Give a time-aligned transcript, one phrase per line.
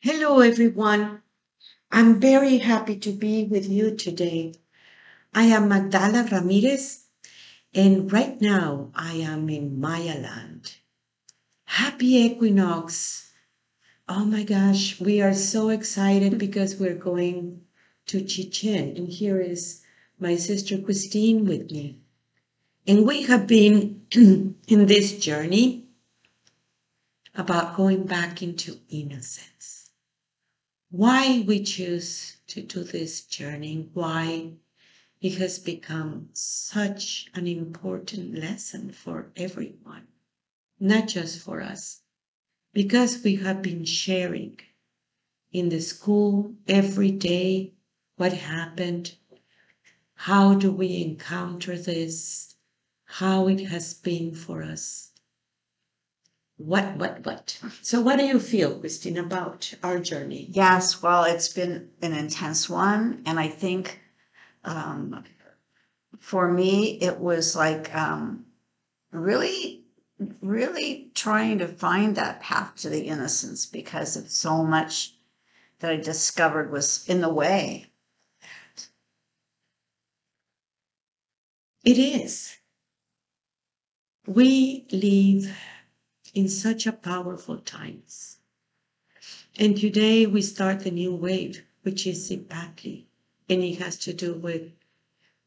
[0.00, 1.22] Hello, everyone.
[1.90, 4.54] I'm very happy to be with you today.
[5.34, 7.00] I am Magdala Ramirez,
[7.74, 10.76] and right now I am in Maya land.
[11.64, 13.32] Happy equinox!
[14.08, 17.62] Oh my gosh, we are so excited because we're going
[18.06, 19.82] to Chichen, and here is
[20.20, 21.98] my sister Christine with me.
[22.86, 25.88] And we have been in this journey
[27.34, 29.77] about going back into innocence.
[30.90, 34.54] Why we choose to do this journey, why
[35.20, 40.08] it has become such an important lesson for everyone,
[40.80, 42.00] not just for us,
[42.72, 44.60] because we have been sharing
[45.52, 47.74] in the school every day
[48.16, 49.14] what happened,
[50.14, 52.56] how do we encounter this,
[53.04, 55.07] how it has been for us.
[56.58, 57.56] What, what, what?
[57.82, 60.48] So, what do you feel, Christine, about our journey?
[60.50, 63.22] Yes, well, it's been an intense one.
[63.26, 64.00] And I think
[64.64, 65.24] um,
[66.18, 68.44] for me, it was like um,
[69.12, 69.84] really,
[70.42, 75.14] really trying to find that path to the innocence because of so much
[75.78, 77.86] that I discovered was in the way.
[81.84, 82.56] It is.
[84.26, 85.56] We live
[86.34, 88.38] in such a powerful times.
[89.56, 93.06] And today we start a new wave, which is Cipactli,
[93.48, 94.72] and it has to do with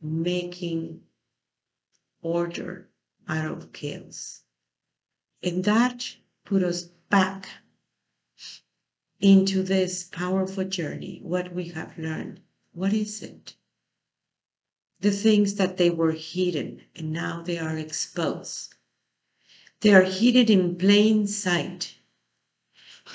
[0.01, 1.01] making
[2.21, 2.89] order
[3.27, 4.43] out of chaos.
[5.43, 7.47] And that put us back
[9.19, 12.41] into this powerful journey, what we have learned.
[12.73, 13.55] What is it?
[14.99, 18.75] The things that they were hidden and now they are exposed.
[19.81, 21.95] They are hidden in plain sight.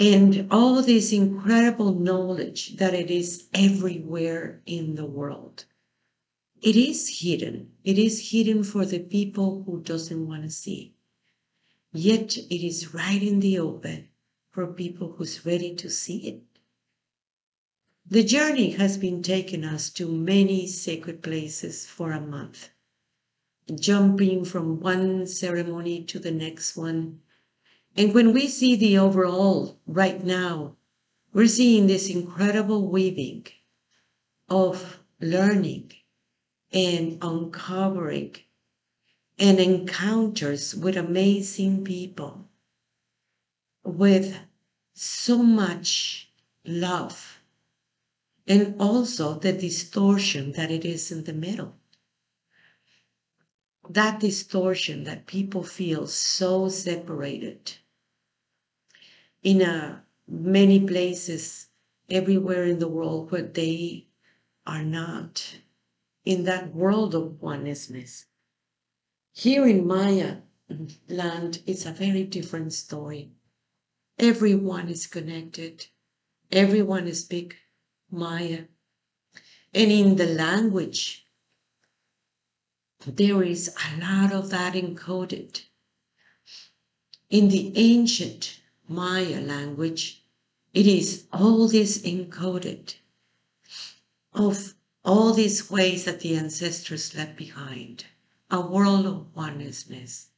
[0.01, 5.65] And all this incredible knowledge that it is everywhere in the world.
[6.61, 7.73] It is hidden.
[7.85, 10.95] It is hidden for the people who doesn't want to see.
[11.93, 14.09] Yet it is right in the open
[14.51, 16.43] for people who's ready to see it.
[18.09, 22.71] The journey has been taking us to many sacred places for a month,
[23.75, 27.21] jumping from one ceremony to the next one.
[27.97, 30.77] And when we see the overall right now,
[31.33, 33.47] we're seeing this incredible weaving
[34.49, 35.93] of learning
[36.73, 38.37] and uncovering
[39.39, 42.49] and encounters with amazing people
[43.85, 44.39] with
[44.95, 46.31] so much
[46.65, 47.41] love
[48.47, 51.75] and also the distortion that it is in the middle.
[53.89, 57.73] That distortion that people feel so separated.
[59.43, 61.69] In a, many places,
[62.11, 64.09] everywhere in the world where they
[64.67, 65.59] are not
[66.25, 68.27] in that world of oneness.
[69.33, 70.39] Here in Maya
[71.09, 73.31] land, it's a very different story.
[74.19, 75.87] Everyone is connected.
[76.51, 77.57] Everyone speaks
[78.11, 78.65] Maya.
[79.73, 81.26] And in the language,
[83.07, 85.63] there is a lot of that encoded.
[87.31, 90.25] In the ancient Maya language,
[90.75, 92.95] it is all this encoded
[94.33, 94.75] of
[95.05, 98.05] all these ways that the ancestors left behind,
[98.51, 100.29] a world of oneness,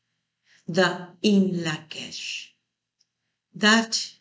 [0.67, 2.51] the In Lakesh.
[3.55, 4.13] That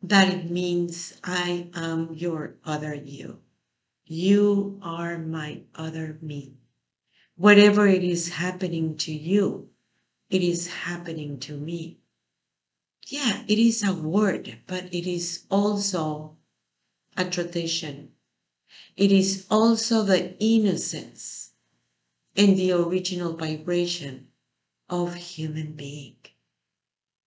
[0.00, 3.40] that it means I am your other you.
[4.04, 6.54] You are my other me.
[7.36, 9.70] Whatever it is happening to you,
[10.28, 11.98] it is happening to me.
[13.06, 16.36] Yeah, it is a word, but it is also
[17.16, 18.12] a tradition.
[18.96, 21.52] It is also the innocence
[22.34, 24.28] and the original vibration
[24.88, 26.16] of human being.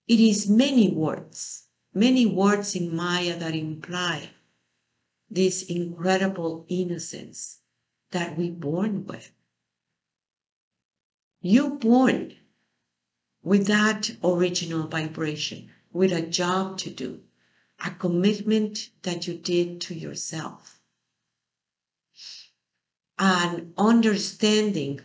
[0.08, 4.30] It is many words many words in Maya that imply
[5.30, 7.62] this incredible innocence
[8.12, 9.31] that we born with.
[11.41, 12.36] You born
[13.41, 17.24] with that original vibration, with a job to do,
[17.80, 20.81] a commitment that you did to yourself,
[23.18, 25.00] an understanding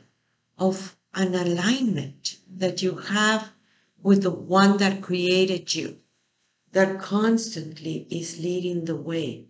[0.59, 3.53] of an alignment that you have
[4.03, 6.01] with the one that created you
[6.73, 9.47] that constantly is leading the way,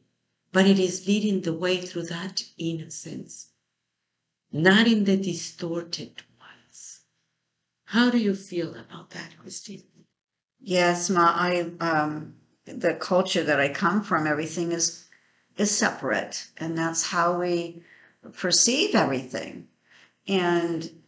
[0.52, 3.48] but it is leading the way through that innocence,
[4.52, 6.22] not in the distorted.
[7.94, 9.84] How do you feel about that, Christine?
[10.60, 15.06] Yes, Ma, I um, the culture that I come from, everything is
[15.56, 17.84] is separate, and that's how we
[18.32, 19.68] perceive everything.
[20.26, 21.02] And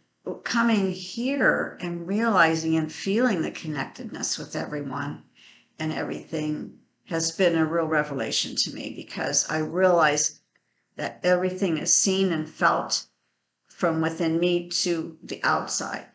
[0.45, 5.25] coming here and realizing and feeling the connectedness with everyone
[5.77, 10.39] and everything has been a real revelation to me because I realize
[10.95, 13.07] that everything is seen and felt
[13.67, 16.05] from within me to the outside.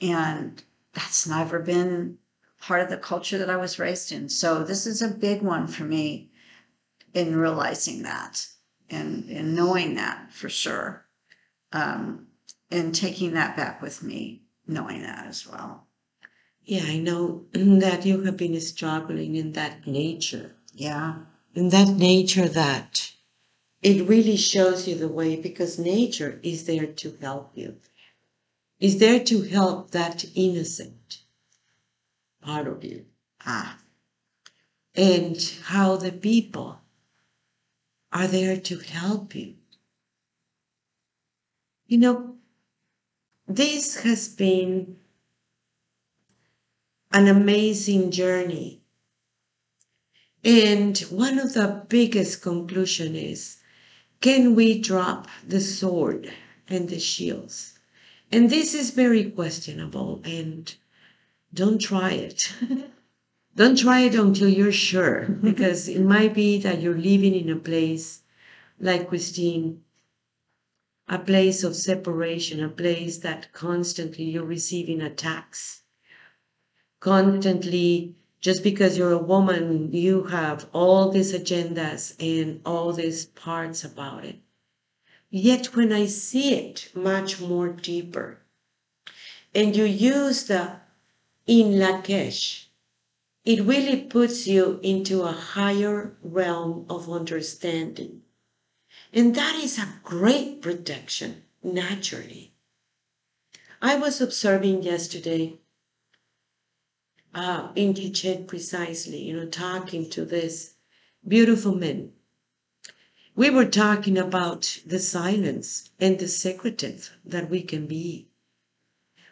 [0.00, 0.62] And
[0.92, 2.18] that's never been
[2.60, 4.28] part of the culture that I was raised in.
[4.28, 6.30] So this is a big one for me
[7.14, 8.46] in realizing that
[8.90, 11.06] and, and knowing that for sure.
[11.72, 12.26] Um,
[12.70, 15.86] and taking that back with me, knowing that as well.
[16.64, 20.52] Yeah, I know that you have been struggling in that nature.
[20.74, 21.16] Yeah.
[21.54, 23.12] In that nature that
[23.82, 27.76] it really shows you the way because nature is there to help you.
[28.80, 31.22] Is there to help that innocent
[32.48, 33.04] part of you.
[33.44, 33.78] Ah.
[34.94, 36.80] And how the people
[38.10, 39.54] are there to help you.
[41.86, 42.36] You know,
[43.46, 44.96] this has been
[47.12, 48.82] an amazing journey.
[50.44, 53.58] And one of the biggest conclusion is,
[54.20, 56.32] can we drop the sword
[56.68, 57.77] and the shields?
[58.30, 60.74] And this is very questionable and
[61.54, 62.52] don't try it.
[63.56, 67.56] don't try it until you're sure, because it might be that you're living in a
[67.56, 68.20] place
[68.78, 69.82] like Christine,
[71.08, 75.82] a place of separation, a place that constantly you're receiving attacks.
[77.00, 83.84] Constantly, just because you're a woman, you have all these agendas and all these parts
[83.84, 84.38] about it.
[85.30, 88.40] Yet when I see it much more deeper,
[89.54, 90.80] and you use the
[91.46, 92.66] in Lakesh,
[93.44, 98.22] it really puts you into a higher realm of understanding.
[99.12, 102.52] And that is a great protection, naturally.
[103.80, 105.58] I was observing yesterday
[107.34, 110.74] uh, in Gichet precisely, you know, talking to this
[111.26, 112.12] beautiful men.
[113.38, 118.28] We were talking about the silence and the secretive that we can be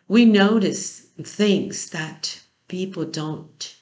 [0.09, 3.75] we notice things that people don't.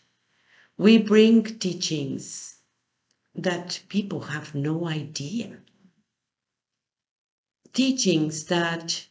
[0.78, 2.56] We bring teachings
[3.34, 5.58] that people have no idea.
[7.74, 9.06] Teachings that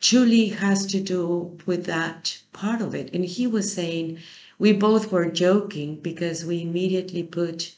[0.00, 3.14] truly has to do with that part of it.
[3.14, 4.18] And he was saying,
[4.58, 7.74] we both were joking because we immediately put,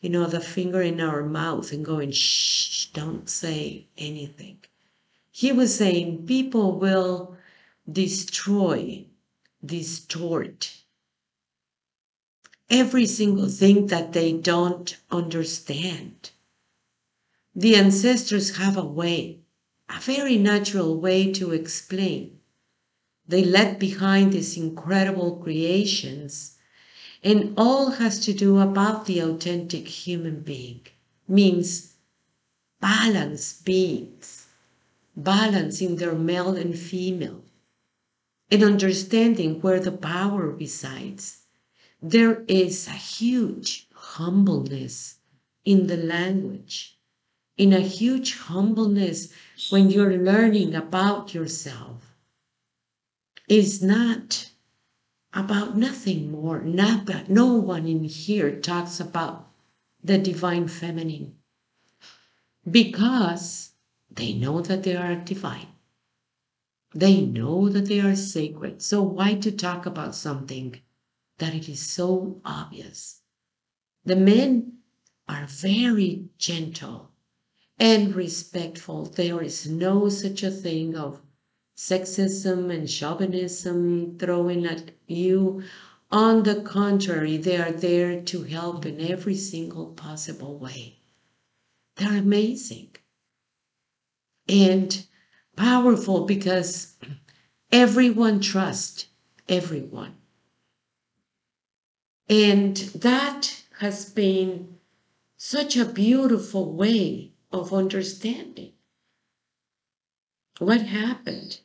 [0.00, 4.58] you know, the finger in our mouth and going, shh, don't say anything.
[5.30, 7.36] He was saying people will
[7.90, 9.06] destroy,
[9.64, 10.78] distort
[12.70, 16.30] every single thing that they don't understand.
[17.54, 19.38] The ancestors have a way,
[19.88, 22.40] a very natural way to explain.
[23.26, 26.57] They left behind these incredible creations,
[27.22, 30.80] and all has to do about the authentic human being,
[31.26, 31.94] means
[32.80, 34.46] balance beings,
[35.16, 37.42] balance in their male and female,
[38.50, 41.44] and understanding where the power resides.
[42.00, 45.16] There is a huge humbleness
[45.64, 46.96] in the language,
[47.56, 49.32] in a huge humbleness
[49.70, 52.14] when you're learning about yourself.
[53.48, 54.47] is not
[55.32, 56.60] about nothing more.
[56.60, 59.50] Not, no one in here talks about
[60.02, 61.36] the divine feminine
[62.70, 63.72] because
[64.10, 65.68] they know that they are divine.
[66.94, 68.80] They know that they are sacred.
[68.80, 70.80] So why to talk about something
[71.38, 73.20] that it is so obvious?
[74.04, 74.78] The men
[75.28, 77.10] are very gentle
[77.78, 79.04] and respectful.
[79.04, 81.20] There is no such a thing of
[81.76, 85.62] sexism and chauvinism throwing at you.
[86.10, 91.00] On the contrary, they are there to help in every single possible way.
[91.96, 92.96] They're amazing.
[94.48, 95.06] And
[95.56, 96.96] powerful because
[97.70, 99.06] everyone trusts
[99.48, 100.16] everyone.
[102.28, 104.78] And that has been
[105.36, 108.72] such a beautiful way of understanding
[110.58, 111.60] what happened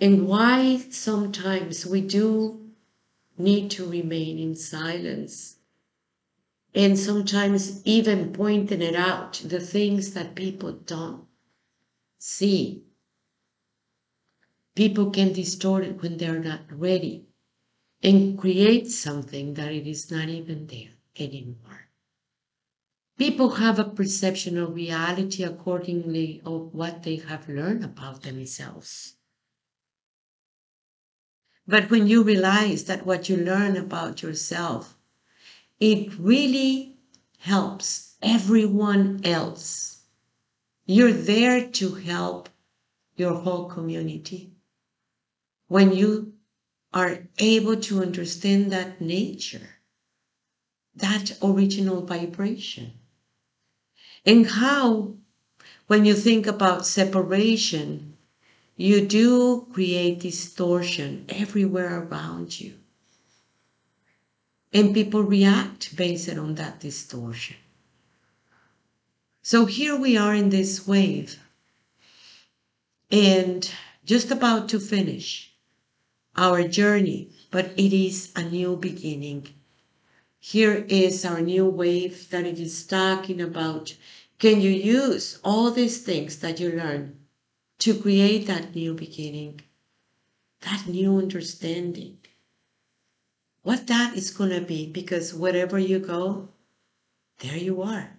[0.00, 2.65] and why sometimes we do
[3.38, 5.56] need to remain in silence
[6.74, 11.26] and sometimes even pointing it out the things that people don't
[12.18, 12.84] see
[14.74, 17.26] people can distort it when they're not ready
[18.02, 20.92] and create something that it is not even there.
[21.18, 21.88] anymore.
[23.16, 29.15] People have a perception of reality accordingly of what they have learned about themselves.
[31.68, 34.96] But when you realize that what you learn about yourself,
[35.80, 36.96] it really
[37.38, 40.02] helps everyone else.
[40.84, 42.48] You're there to help
[43.16, 44.52] your whole community.
[45.68, 46.34] When you
[46.92, 49.80] are able to understand that nature,
[50.94, 52.92] that original vibration,
[54.24, 55.14] and how,
[55.88, 58.15] when you think about separation,
[58.76, 62.74] you do create distortion everywhere around you.
[64.72, 67.56] And people react based on that distortion.
[69.42, 71.38] So here we are in this wave
[73.10, 73.70] and
[74.04, 75.52] just about to finish
[76.36, 79.48] our journey, but it is a new beginning.
[80.38, 83.96] Here is our new wave that it is talking about.
[84.38, 87.16] Can you use all these things that you learn
[87.78, 89.60] to create that new beginning,
[90.60, 92.18] that new understanding?
[93.62, 96.48] What that is going to be, because wherever you go,
[97.38, 98.18] there you are.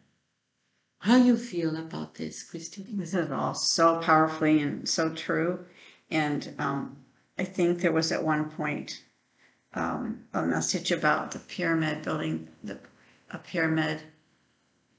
[1.00, 2.98] How you feel about this, Christine?
[2.98, 5.66] This is all so powerfully and so true.
[6.10, 6.98] And um,
[7.38, 9.04] I think there was at one point
[9.74, 12.80] um, a message about the pyramid building the
[13.30, 14.02] a pyramid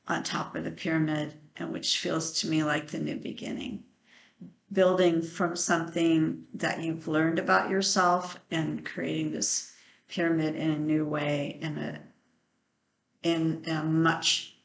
[0.06, 3.84] on top of the pyramid, and which feels to me like the new beginning.
[4.72, 9.72] Building from something that you've learned about yourself and creating this
[10.08, 12.00] pyramid in a new way, in a
[13.22, 14.56] in a much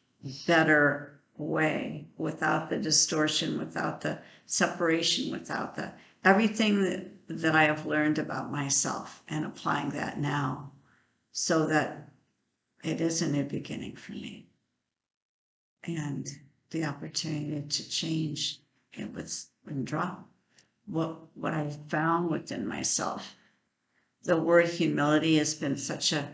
[0.45, 5.91] better way without the distortion, without the separation, without the
[6.23, 10.71] everything that, that I have learned about myself and applying that now
[11.31, 12.09] so that
[12.83, 14.47] it is a new beginning for me.
[15.83, 16.27] And
[16.69, 18.59] the opportunity to change
[18.93, 19.49] it was
[19.83, 20.29] drop
[20.85, 23.35] what what I found within myself.
[24.23, 26.33] The word humility has been such a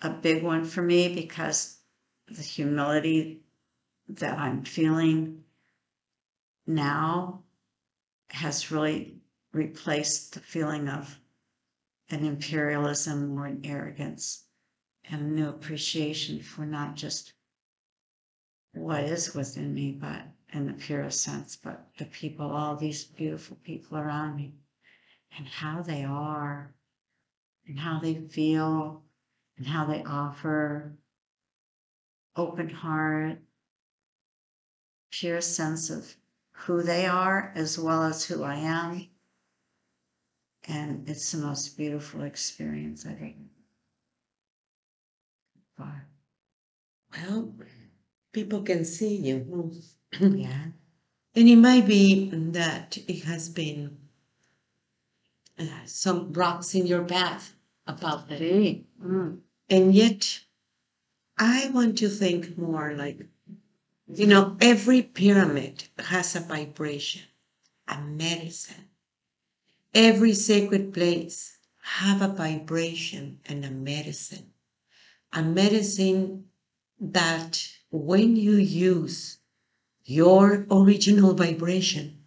[0.00, 1.78] a big one for me because
[2.26, 3.42] the humility
[4.08, 5.44] that I'm feeling
[6.66, 7.42] now
[8.30, 9.20] has really
[9.52, 11.18] replaced the feeling of
[12.10, 14.44] an imperialism or an arrogance
[15.04, 17.32] and a new appreciation for not just
[18.72, 23.56] what is within me, but in the purest sense, but the people, all these beautiful
[23.64, 24.52] people around me,
[25.36, 26.74] and how they are,
[27.66, 29.02] and how they feel,
[29.56, 30.92] and how they offer
[32.36, 33.38] open heart,
[35.10, 36.16] pure sense of
[36.52, 39.08] who they are as well as who I am.
[40.68, 43.32] And it's the most beautiful experience I've ever
[45.76, 46.06] far.
[47.12, 47.54] Well,
[48.32, 49.82] people can see you.
[50.20, 50.66] Yeah.
[51.34, 53.96] And it might be that it has been
[55.58, 57.54] uh, some rocks in your path
[57.86, 58.40] about that.
[58.40, 59.38] Mm.
[59.70, 60.40] And yet,
[61.38, 63.26] I want to think more like
[64.14, 67.22] you know, every pyramid has a vibration,
[67.88, 68.88] a medicine.
[69.94, 74.52] Every sacred place have a vibration and a medicine.
[75.32, 76.44] A medicine
[77.00, 79.38] that when you use
[80.04, 82.18] your original vibration,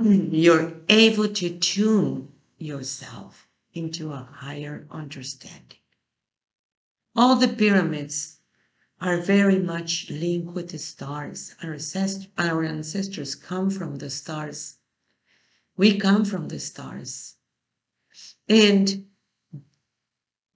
[0.00, 5.78] you're able to tune yourself into a higher understanding.
[7.14, 8.38] All the pyramids
[9.00, 11.54] are very much linked with the stars.
[11.62, 14.78] Our, ancest- our ancestors come from the stars.
[15.76, 17.36] We come from the stars.
[18.48, 19.06] And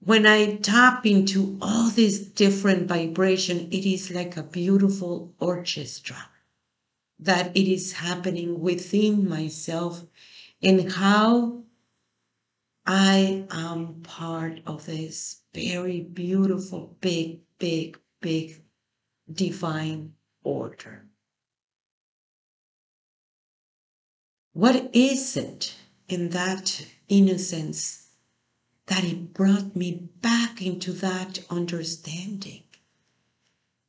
[0.04, 6.28] when I tap into all these different vibration, it is like a beautiful orchestra
[7.20, 10.04] that it is happening within myself
[10.60, 11.62] and how
[12.84, 18.62] I am part of this very beautiful, big, big big
[19.30, 21.06] divine order.
[24.52, 25.74] What is it
[26.08, 28.01] in that innocence
[28.92, 32.62] that it brought me back into that understanding?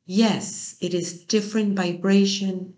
[0.06, 2.72] Yes, it is different vibration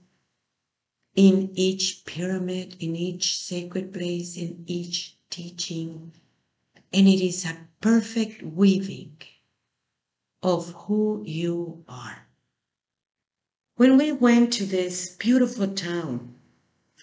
[1.15, 6.13] in each pyramid, in each sacred place, in each teaching,
[6.93, 9.17] and it is a perfect weaving
[10.43, 12.27] of who you are.
[13.77, 16.35] When we went to this beautiful town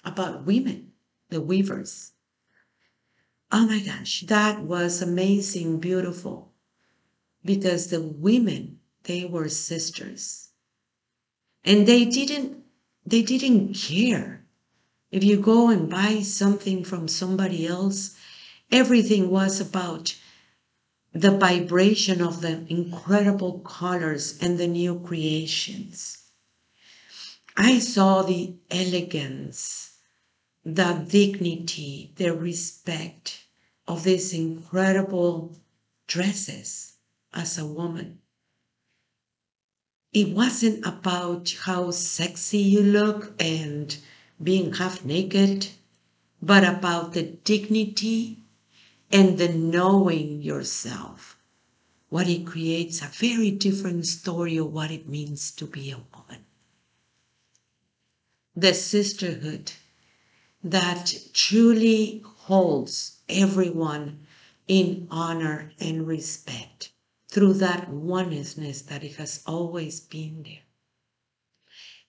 [0.04, 0.92] about women,
[1.30, 2.13] the weavers,
[3.54, 6.52] oh my gosh, that was amazing, beautiful.
[7.46, 10.50] because the women, they were sisters.
[11.64, 12.64] And they didn't
[13.06, 14.46] they didn't care.
[15.12, 18.16] If you go and buy something from somebody else,
[18.72, 20.16] everything was about
[21.14, 26.18] the vibration of the incredible colors and the new creations.
[27.56, 29.93] I saw the elegance,
[30.66, 33.46] the dignity, the respect
[33.86, 35.54] of these incredible
[36.08, 36.94] dresses
[37.34, 38.20] as a woman.
[40.14, 43.98] It wasn't about how sexy you look and
[44.42, 45.68] being half naked,
[46.42, 48.40] but about the dignity
[49.12, 51.38] and the knowing yourself.
[52.10, 56.46] What it creates a very different story of what it means to be a woman.
[58.56, 59.74] The sisterhood
[60.64, 64.26] that truly holds everyone
[64.68, 66.92] in honor and respect
[67.28, 70.62] through that oneness that it has always been there.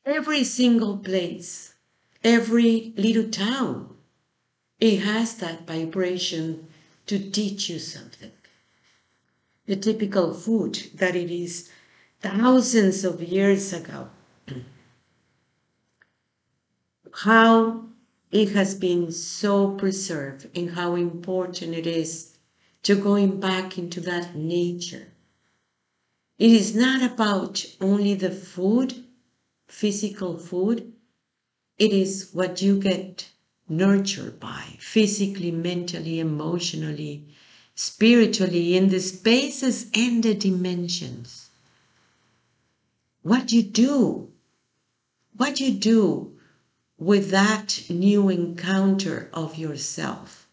[0.06, 1.75] Every single place,
[2.23, 3.96] every little town,
[4.78, 6.68] it has that vibration
[7.06, 8.32] to teach you something.
[9.66, 11.70] The typical food that it is
[12.20, 14.11] thousands of years ago.
[17.14, 17.87] how
[18.34, 22.36] it has been so preserved and how important it is
[22.82, 25.06] to going back into that nature.
[26.36, 29.04] It is not about only the food,
[29.68, 30.92] physical food.
[31.78, 33.28] It is what you get
[33.68, 37.28] nurtured by physically, mentally, emotionally,
[37.76, 41.50] spiritually, in the spaces and the dimensions.
[43.22, 44.32] What you do,
[45.36, 46.33] what you do
[46.98, 50.48] with that new encounter of yourself,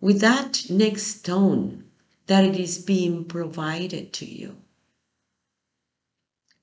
[0.00, 1.84] with that next stone
[2.26, 4.56] that it is being provided to you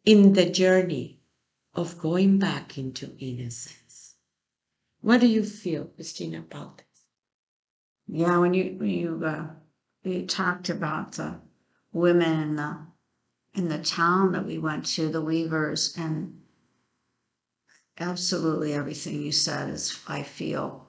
[0.05, 1.19] in the journey
[1.73, 4.15] of going back into innocence.
[5.01, 6.85] What do you feel, Christina, about this?
[8.07, 9.47] Yeah, when you when you uh,
[10.03, 11.41] you talked about the
[11.91, 12.77] women in the
[13.53, 16.41] in the town that we went to, the Weavers, and
[17.99, 20.85] absolutely everything you said is I feel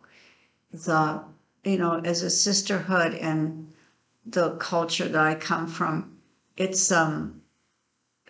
[0.73, 1.25] the
[1.64, 3.73] you know as a sisterhood and
[4.27, 6.18] the culture that I come from,
[6.57, 7.42] it's um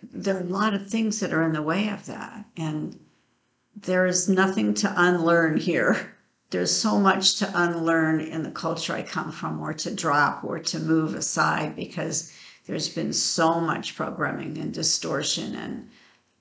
[0.01, 2.99] there are a lot of things that are in the way of that and
[3.75, 6.15] there is nothing to unlearn here.
[6.49, 10.59] There's so much to unlearn in the culture I come from, or to drop, or
[10.59, 12.33] to move aside, because
[12.65, 15.89] there's been so much programming and distortion and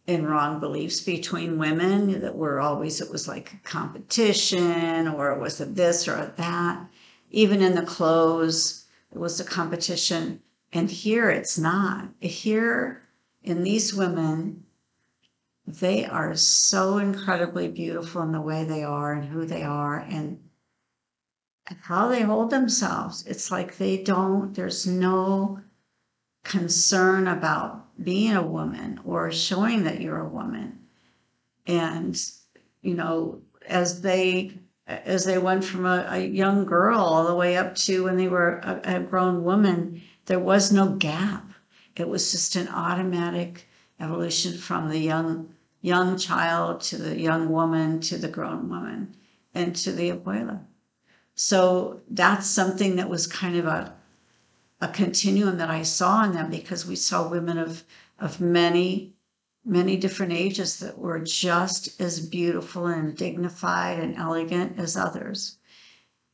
[0.09, 5.39] and wrong beliefs between women that were always it was like a competition or it
[5.39, 6.89] was a this or a that.
[7.31, 10.41] Even in the clothes, it was a competition.
[10.73, 12.09] And here it's not.
[12.21, 13.03] Here
[13.43, 14.65] in these women,
[15.67, 20.41] they are so incredibly beautiful in the way they are and who they are and
[21.83, 23.27] how they hold themselves.
[23.27, 25.61] It's like they don't, there's no
[26.45, 30.79] concern about being a woman or showing that you're a woman.
[31.67, 32.21] And,
[32.83, 34.53] you know, as they,
[34.87, 38.29] as they went from a, a young girl all the way up to when they
[38.29, 41.51] were a, a grown woman, there was no gap.
[41.97, 43.67] It was just an automatic
[44.01, 49.15] evolution from the young young child to the young woman to the grown woman
[49.55, 50.61] and to the abuela.
[51.35, 53.95] So that's something that was kind of a
[54.81, 57.83] a continuum that I saw in them because we saw women of
[58.21, 59.17] of many
[59.65, 65.59] many different ages that were just as beautiful and dignified and elegant as others.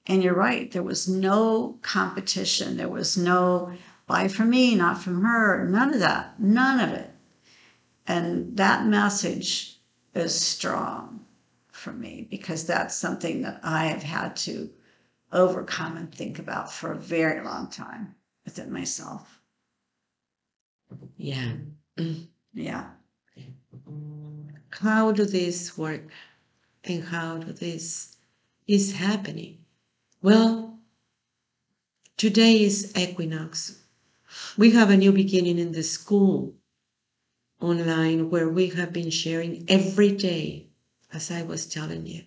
[0.06, 2.76] And you're right, there was no competition.
[2.76, 3.72] There was no
[4.06, 7.10] buy from me, not from her, none of that, none of it.
[8.06, 9.80] And that message
[10.14, 11.24] is strong
[11.72, 14.70] for me because that's something that I have had to
[15.32, 19.40] overcome and think about for a very long time within myself.
[21.16, 21.52] Yeah.
[22.52, 22.90] Yeah.
[24.70, 26.02] How do this work
[26.84, 28.16] and how do this
[28.66, 29.58] is happening?
[30.22, 30.78] Well,
[32.16, 33.82] today is equinox.
[34.56, 36.54] We have a new beginning in the school
[37.60, 40.68] online where we have been sharing every day,
[41.12, 42.24] as I was telling you.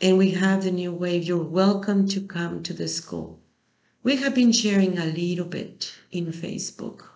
[0.00, 1.24] And we have the new wave.
[1.24, 3.42] You're welcome to come to the school.
[4.02, 7.08] We have been sharing a little bit in Facebook.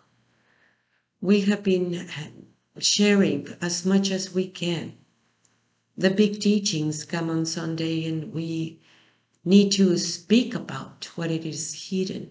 [1.20, 4.96] We have been uh, sharing as much as we can.
[5.96, 8.80] The big teachings come on Sunday, and we
[9.44, 12.30] need to speak about what it is hidden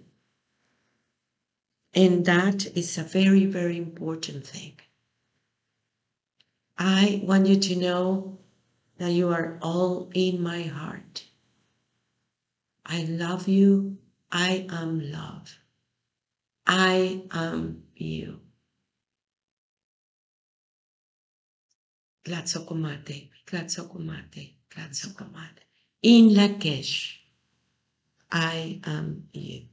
[1.96, 4.74] And that is a very, very important thing.
[6.78, 8.38] I want you to know
[8.98, 11.26] that you are all in my heart.
[12.86, 13.98] I love you.
[14.34, 15.56] I am love.
[16.68, 18.40] I am you.
[22.26, 25.64] Tlazohcamati, Tlazohcamati, Tlazohcamati.
[26.04, 27.18] In Lakesh,
[28.32, 29.64] I am you.